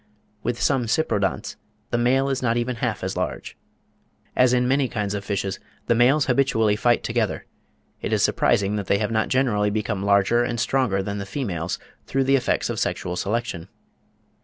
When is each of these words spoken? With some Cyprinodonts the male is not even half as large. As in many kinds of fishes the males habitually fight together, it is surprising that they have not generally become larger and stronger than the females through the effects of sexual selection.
With 0.41 0.59
some 0.59 0.87
Cyprinodonts 0.87 1.57
the 1.91 1.97
male 1.99 2.27
is 2.29 2.41
not 2.41 2.57
even 2.57 2.77
half 2.77 3.03
as 3.03 3.15
large. 3.15 3.55
As 4.35 4.51
in 4.51 4.67
many 4.67 4.87
kinds 4.87 5.13
of 5.13 5.23
fishes 5.23 5.59
the 5.85 5.93
males 5.93 6.25
habitually 6.25 6.75
fight 6.75 7.03
together, 7.03 7.45
it 8.01 8.11
is 8.11 8.23
surprising 8.23 8.77
that 8.77 8.87
they 8.87 8.97
have 8.97 9.11
not 9.11 9.29
generally 9.29 9.69
become 9.69 10.01
larger 10.01 10.43
and 10.43 10.59
stronger 10.59 11.03
than 11.03 11.19
the 11.19 11.25
females 11.27 11.77
through 12.07 12.23
the 12.23 12.35
effects 12.35 12.67
of 12.67 12.79
sexual 12.79 13.15
selection. 13.15 13.67